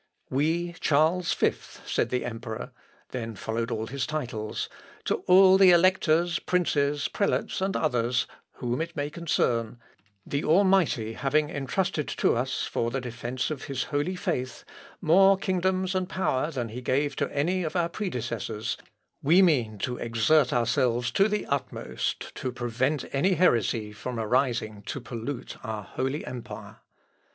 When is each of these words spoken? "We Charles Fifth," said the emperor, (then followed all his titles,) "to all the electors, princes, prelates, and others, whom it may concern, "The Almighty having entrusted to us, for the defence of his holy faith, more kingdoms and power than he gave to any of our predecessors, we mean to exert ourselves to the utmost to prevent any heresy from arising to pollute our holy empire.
"We 0.31 0.73
Charles 0.79 1.31
Fifth," 1.31 1.83
said 1.85 2.09
the 2.09 2.25
emperor, 2.25 2.71
(then 3.11 3.35
followed 3.35 3.69
all 3.69 3.85
his 3.85 4.07
titles,) 4.07 4.67
"to 5.05 5.17
all 5.27 5.59
the 5.59 5.69
electors, 5.69 6.39
princes, 6.39 7.07
prelates, 7.07 7.61
and 7.61 7.77
others, 7.77 8.25
whom 8.53 8.81
it 8.81 8.95
may 8.95 9.11
concern, 9.11 9.77
"The 10.25 10.43
Almighty 10.43 11.13
having 11.13 11.51
entrusted 11.51 12.07
to 12.07 12.35
us, 12.35 12.63
for 12.63 12.89
the 12.89 12.99
defence 12.99 13.51
of 13.51 13.65
his 13.65 13.83
holy 13.93 14.15
faith, 14.15 14.63
more 15.01 15.37
kingdoms 15.37 15.93
and 15.93 16.09
power 16.09 16.49
than 16.49 16.69
he 16.69 16.81
gave 16.81 17.15
to 17.17 17.29
any 17.31 17.61
of 17.63 17.75
our 17.75 17.87
predecessors, 17.87 18.77
we 19.21 19.43
mean 19.43 19.77
to 19.77 19.97
exert 19.97 20.51
ourselves 20.51 21.11
to 21.11 21.29
the 21.29 21.45
utmost 21.45 22.33
to 22.37 22.51
prevent 22.51 23.05
any 23.13 23.35
heresy 23.35 23.93
from 23.93 24.19
arising 24.19 24.81
to 24.87 24.99
pollute 24.99 25.57
our 25.63 25.83
holy 25.83 26.25
empire. 26.25 26.77